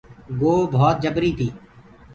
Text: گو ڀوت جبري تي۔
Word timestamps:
گو 0.39 0.53
ڀوت 0.73 0.95
جبري 1.03 1.31
تي۔ 1.37 1.47